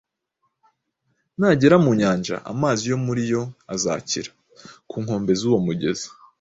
[1.37, 3.41] nagera mu nyanja, amazi yo muri yo
[3.73, 6.07] azakira…Ku nkombe z ‘uwo mugezi,